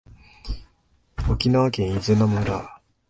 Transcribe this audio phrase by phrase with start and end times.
[1.29, 2.67] 沖縄県伊是名村